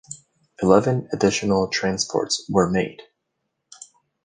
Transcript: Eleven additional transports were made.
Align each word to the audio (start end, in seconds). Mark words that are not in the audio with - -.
Eleven 0.63 1.07
additional 1.13 1.67
transports 1.67 2.43
were 2.49 2.67
made. 2.71 3.03